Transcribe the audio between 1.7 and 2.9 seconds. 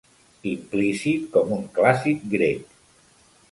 clàssic grec.